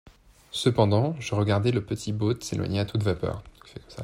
Cependant, 0.49 1.15
je 1.19 1.35
regardais 1.35 1.69
le 1.71 1.85
petit 1.85 2.11
boat 2.11 2.37
s’éloigner 2.41 2.79
à 2.79 2.85
toute 2.85 3.03
vapeur. 3.03 3.43